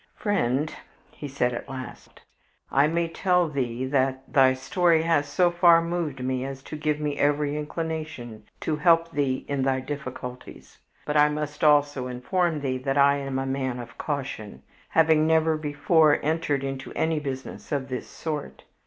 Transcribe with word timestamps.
"Friend," 0.15 0.67
said 1.27 1.51
he, 1.51 1.55
at 1.57 1.69
last, 1.69 2.21
"I 2.71 2.87
may 2.87 3.07
tell 3.07 3.47
thee 3.47 3.85
that 3.85 4.33
thy 4.33 4.55
story 4.55 5.03
has 5.03 5.27
so 5.27 5.51
far 5.51 5.79
moved 5.79 6.23
me 6.23 6.43
as 6.43 6.63
to 6.63 6.75
give 6.75 6.99
me 6.99 7.19
every 7.19 7.55
inclination 7.55 8.45
to 8.61 8.77
help 8.77 9.11
thee 9.11 9.45
in 9.47 9.61
thy 9.61 9.79
difficulties, 9.79 10.79
but 11.05 11.15
I 11.17 11.29
must 11.29 11.63
also 11.63 12.07
inform 12.07 12.61
thee 12.61 12.79
that 12.79 12.97
I 12.97 13.17
am 13.17 13.37
a 13.37 13.45
man 13.45 13.77
of 13.77 13.99
caution, 13.99 14.63
having 14.89 15.27
never 15.27 15.55
before 15.55 16.17
entered 16.25 16.63
into 16.63 16.91
any 16.93 17.19
business 17.19 17.71
of 17.71 17.89
this 17.89 18.07
sort. 18.07 18.63